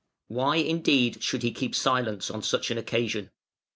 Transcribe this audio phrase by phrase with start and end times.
[0.29, 3.29] Why indeed should he keep silence on such an occasion?